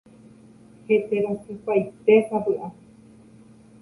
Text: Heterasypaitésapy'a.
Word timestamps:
Heterasypaitésapy'a. 0.87 2.67